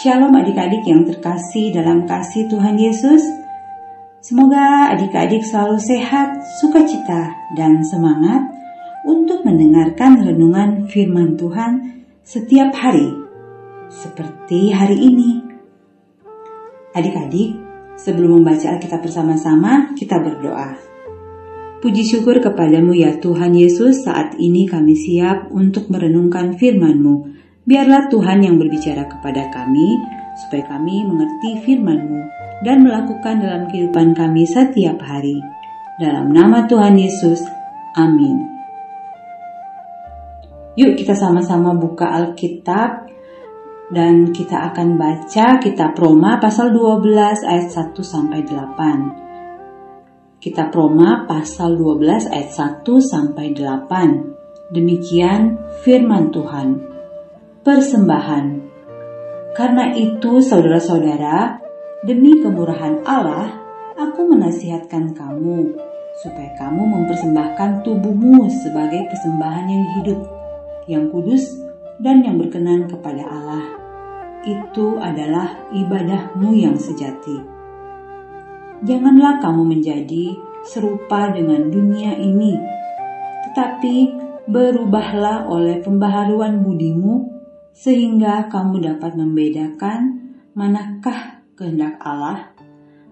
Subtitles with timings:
[0.00, 3.20] Shalom adik-adik yang terkasih dalam kasih Tuhan Yesus.
[4.24, 8.48] Semoga adik-adik selalu sehat, sukacita, dan semangat
[9.04, 13.12] untuk mendengarkan renungan firman Tuhan setiap hari,
[13.92, 15.44] seperti hari ini.
[16.96, 17.60] Adik-adik,
[18.00, 20.80] sebelum membaca Alkitab bersama-sama, kita berdoa.
[21.84, 27.36] Puji syukur kepadamu ya Tuhan Yesus, saat ini kami siap untuk merenungkan firman-Mu
[27.68, 30.00] Biarlah Tuhan yang berbicara kepada kami,
[30.40, 32.20] supaya kami mengerti firman-Mu
[32.64, 35.36] dan melakukan dalam kehidupan kami setiap hari.
[36.00, 37.44] Dalam nama Tuhan Yesus,
[38.00, 38.48] amin.
[40.80, 43.12] Yuk kita sama-sama buka Alkitab
[43.92, 50.40] dan kita akan baca kitab Roma pasal 12 ayat 1 sampai 8.
[50.40, 54.72] Kitab Roma pasal 12 ayat 1 sampai 8.
[54.72, 56.89] Demikian firman Tuhan
[57.70, 58.46] persembahan.
[59.54, 61.62] Karena itu, saudara-saudara,
[62.02, 63.46] demi kemurahan Allah,
[63.94, 65.78] aku menasihatkan kamu
[66.18, 70.20] supaya kamu mempersembahkan tubuhmu sebagai persembahan yang hidup,
[70.90, 71.46] yang kudus,
[72.02, 73.62] dan yang berkenan kepada Allah.
[74.42, 77.38] Itu adalah ibadahmu yang sejati.
[78.82, 80.34] Janganlah kamu menjadi
[80.66, 82.58] serupa dengan dunia ini,
[83.46, 83.96] tetapi
[84.50, 87.39] berubahlah oleh pembaharuan budimu
[87.74, 90.00] sehingga kamu dapat membedakan
[90.52, 92.50] manakah kehendak Allah,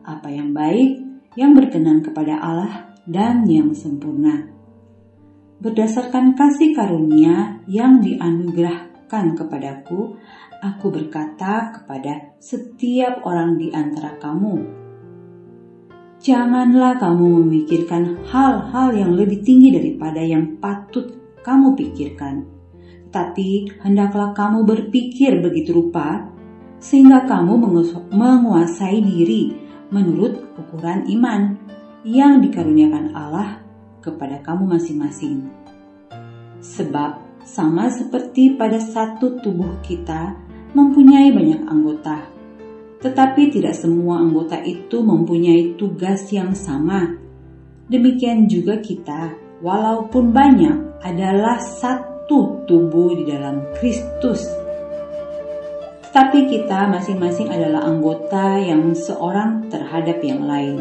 [0.03, 0.99] apa yang baik,
[1.39, 4.49] yang berkenan kepada Allah, dan yang sempurna.
[5.59, 10.17] Berdasarkan kasih karunia yang dianugerahkan kepadaku,
[10.63, 14.55] aku berkata kepada setiap orang di antara kamu,
[16.19, 22.58] janganlah kamu memikirkan hal-hal yang lebih tinggi daripada yang patut kamu pikirkan
[23.09, 26.29] tapi hendaklah kamu berpikir begitu rupa,
[26.79, 27.59] sehingga kamu
[28.13, 29.57] menguasai diri
[29.89, 31.57] menurut ukuran iman
[32.05, 33.65] yang dikaruniakan Allah
[34.05, 35.49] kepada kamu masing-masing.
[36.61, 40.37] Sebab sama seperti pada satu tubuh kita
[40.77, 42.29] mempunyai banyak anggota,
[43.01, 47.17] tetapi tidak semua anggota itu mempunyai tugas yang sama.
[47.89, 49.33] Demikian juga kita,
[49.65, 54.45] walaupun banyak, adalah satu satu tubuh di dalam Kristus.
[56.05, 60.77] Tetapi kita masing-masing adalah anggota yang seorang terhadap yang lain.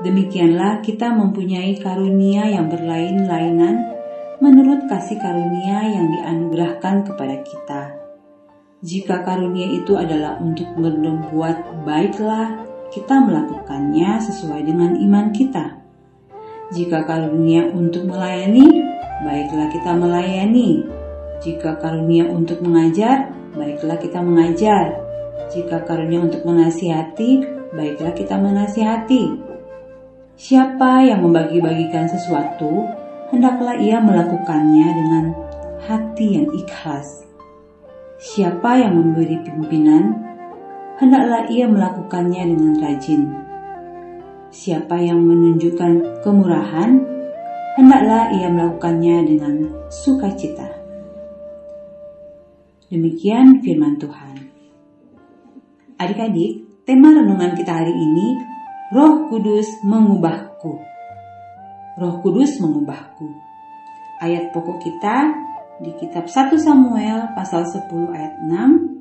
[0.00, 3.76] Demikianlah kita mempunyai karunia yang berlain-lainan
[4.40, 7.82] menurut kasih karunia yang dianugerahkan kepada kita.
[8.80, 12.56] Jika karunia itu adalah untuk berbuat baiklah,
[12.88, 15.76] kita melakukannya sesuai dengan iman kita.
[16.72, 18.81] Jika karunia untuk melayani,
[19.22, 20.86] baiklah kita melayani.
[21.42, 24.98] Jika karunia untuk mengajar, baiklah kita mengajar.
[25.50, 27.42] Jika karunia untuk menasihati,
[27.74, 29.42] baiklah kita menasihati.
[30.38, 32.86] Siapa yang membagi-bagikan sesuatu,
[33.34, 35.24] hendaklah ia melakukannya dengan
[35.82, 37.26] hati yang ikhlas.
[38.22, 40.14] Siapa yang memberi pimpinan,
[41.02, 43.22] hendaklah ia melakukannya dengan rajin.
[44.54, 47.11] Siapa yang menunjukkan kemurahan,
[47.76, 49.54] hendaklah ia melakukannya dengan
[49.88, 50.68] sukacita.
[52.92, 54.36] Demikian firman Tuhan.
[55.96, 58.36] Adik-adik, tema renungan kita hari ini,
[58.92, 60.76] Roh Kudus mengubahku.
[61.96, 63.32] Roh Kudus mengubahku.
[64.20, 65.32] Ayat pokok kita
[65.80, 68.92] di kitab 1 Samuel pasal 10 ayat 6.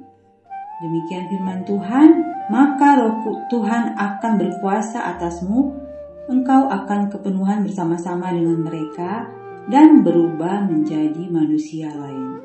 [0.81, 2.09] Demikian firman Tuhan,
[2.47, 3.21] maka roh
[3.51, 5.90] Tuhan akan berkuasa atasmu
[6.31, 9.27] engkau akan kepenuhan bersama-sama dengan mereka
[9.67, 12.39] dan berubah menjadi manusia lain.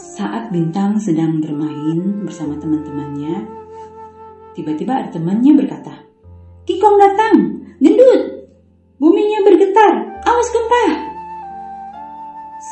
[0.00, 3.44] Saat Bintang sedang bermain bersama teman-temannya,
[4.56, 6.08] tiba-tiba ada temannya berkata,
[6.64, 7.36] Kikong datang,
[7.76, 8.48] gendut,
[8.96, 10.84] buminya bergetar, awas gempa.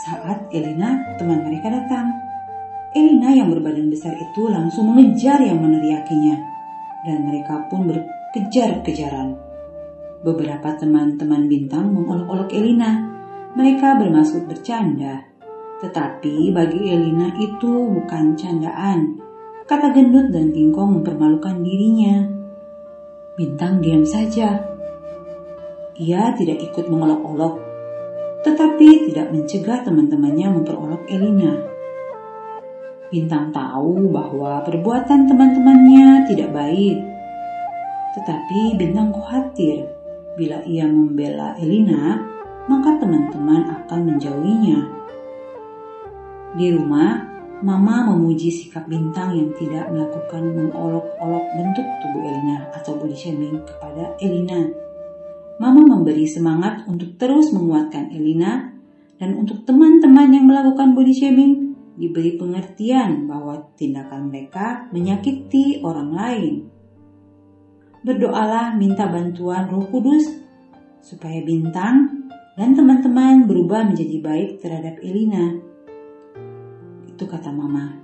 [0.08, 2.16] Saat Elina, teman mereka datang,
[2.96, 6.40] Elina yang berbadan besar itu langsung mengejar yang meneriakinya,
[7.04, 9.38] dan mereka pun ber kejar-kejaran.
[10.20, 13.06] Beberapa teman-teman bintang mengolok-olok Elina.
[13.56, 15.24] Mereka bermaksud bercanda.
[15.78, 19.16] Tetapi bagi Elina itu bukan candaan.
[19.64, 22.26] Kata gendut dan kingkong mempermalukan dirinya.
[23.38, 24.64] Bintang diam saja.
[25.98, 27.58] Ia tidak ikut mengolok-olok,
[28.46, 31.58] tetapi tidak mencegah teman-temannya memperolok Elina.
[33.10, 37.02] Bintang tahu bahwa perbuatan teman-temannya tidak baik,
[38.16, 39.84] tetapi Bintang khawatir
[40.38, 42.22] bila ia membela Elina,
[42.70, 44.78] maka teman-teman akan menjauhinya.
[46.54, 47.28] Di rumah,
[47.58, 54.14] Mama memuji sikap bintang yang tidak melakukan mengolok-olok bentuk tubuh Elina atau body shaming kepada
[54.22, 54.62] Elina.
[55.58, 58.78] Mama memberi semangat untuk terus menguatkan Elina
[59.18, 66.54] dan untuk teman-teman yang melakukan body shaming diberi pengertian bahwa tindakan mereka menyakiti orang lain.
[68.08, 70.24] Berdoalah minta bantuan Roh Kudus
[71.04, 72.24] supaya bintang
[72.56, 75.60] dan teman-teman berubah menjadi baik terhadap Elina
[77.18, 77.98] itu kata mama.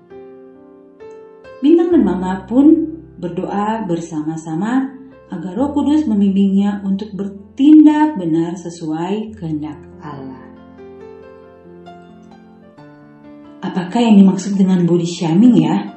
[1.62, 2.66] Bintang dan mama pun
[3.16, 4.90] berdoa bersama-sama
[5.30, 10.42] agar roh kudus membimbingnya untuk bertindak benar sesuai kehendak Allah.
[13.64, 15.94] Apakah yang dimaksud dengan body shaming ya?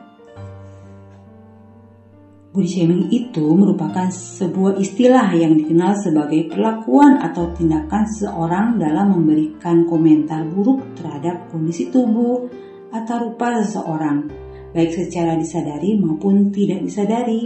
[2.57, 9.85] Body shaming itu merupakan sebuah istilah yang dikenal sebagai perlakuan atau tindakan seorang dalam memberikan
[9.85, 12.49] komentar buruk terhadap kondisi tubuh,
[12.89, 14.25] atau rupa seseorang,
[14.73, 17.45] baik secara disadari maupun tidak disadari.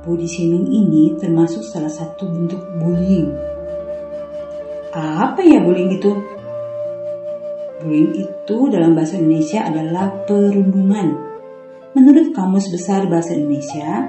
[0.00, 3.28] Body shaming ini termasuk salah satu bentuk bullying.
[4.96, 6.16] Apa ya bullying itu?
[7.84, 11.29] Bullying itu dalam bahasa Indonesia adalah perundungan.
[11.90, 14.06] Menurut Kamus Besar Bahasa Indonesia,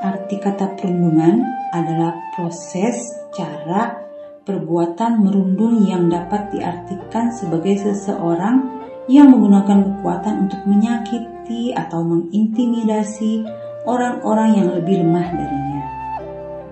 [0.00, 2.96] arti kata perundungan adalah proses,
[3.36, 4.00] cara,
[4.48, 8.80] perbuatan merundung yang dapat diartikan sebagai seseorang
[9.12, 13.44] yang menggunakan kekuatan untuk menyakiti atau mengintimidasi
[13.84, 15.82] orang-orang yang lebih lemah darinya.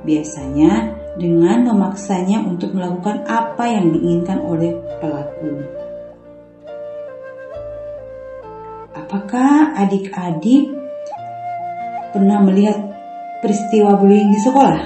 [0.08, 0.72] Biasanya
[1.20, 4.72] dengan memaksanya untuk melakukan apa yang diinginkan oleh
[5.04, 5.83] pelaku.
[9.14, 10.74] Apakah adik-adik
[12.10, 12.82] pernah melihat
[13.38, 14.82] peristiwa bullying di sekolah?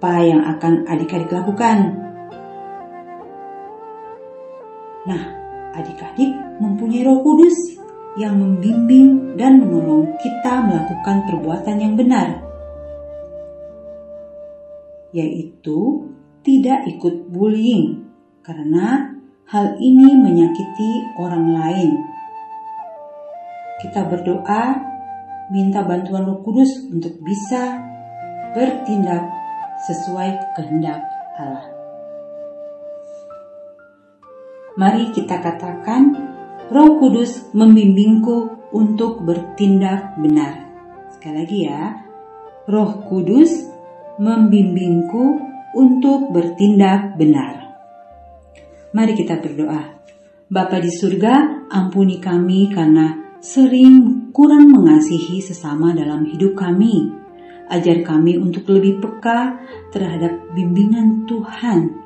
[0.00, 1.92] Apa yang akan adik-adik lakukan?
[5.04, 5.22] Nah,
[5.76, 7.76] adik-adik mempunyai roh kudus
[8.16, 12.40] yang membimbing dan menolong kita melakukan perbuatan yang benar,
[15.12, 16.08] yaitu
[16.40, 18.08] tidak ikut bullying
[18.40, 19.20] karena
[19.52, 21.92] hal ini menyakiti orang lain.
[23.82, 24.78] Kita berdoa,
[25.50, 27.82] minta bantuan Roh Kudus untuk bisa
[28.54, 29.26] bertindak
[29.90, 31.02] sesuai kehendak
[31.34, 31.66] Allah.
[34.78, 36.14] Mari kita katakan,
[36.70, 40.62] Roh Kudus membimbingku untuk bertindak benar.
[41.18, 41.82] Sekali lagi ya,
[42.70, 43.66] Roh Kudus
[44.22, 45.24] membimbingku
[45.74, 47.74] untuk bertindak benar.
[48.94, 49.98] Mari kita berdoa.
[50.46, 57.10] Bapa di surga, ampuni kami karena sering kurang mengasihi sesama dalam hidup kami.
[57.66, 59.58] Ajar kami untuk lebih peka
[59.90, 62.02] terhadap bimbingan Tuhan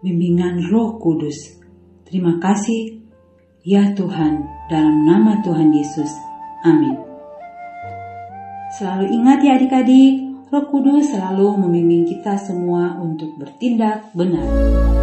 [0.00, 1.60] bimbingan Roh Kudus.
[2.08, 3.04] Terima kasih,
[3.62, 6.10] ya Tuhan, dalam nama Tuhan Yesus.
[6.66, 6.96] Amin.
[8.80, 10.12] Selalu ingat ya adik-adik,
[10.50, 14.99] Roh Kudus selalu membimbing kita semua untuk bertindak benar.